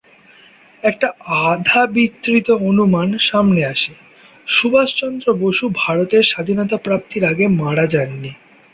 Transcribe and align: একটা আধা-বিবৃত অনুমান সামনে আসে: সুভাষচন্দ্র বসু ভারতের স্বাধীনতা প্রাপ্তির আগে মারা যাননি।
একটা 0.83 1.07
আধা-বিবৃত 1.45 2.47
অনুমান 2.69 3.09
সামনে 3.29 3.61
আসে: 3.65 3.93
সুভাষচন্দ্র 4.47 5.27
বসু 5.41 5.65
ভারতের 5.77 6.23
স্বাধীনতা 6.23 6.77
প্রাপ্তির 6.77 7.23
আগে 7.25 7.45
মারা 7.61 7.85
যাননি। 7.87 8.31